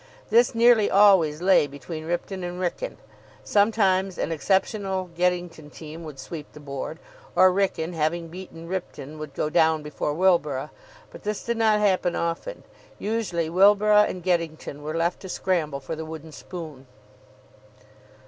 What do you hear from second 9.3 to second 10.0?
go down